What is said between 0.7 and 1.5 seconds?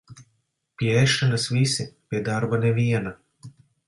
Pie ēšanas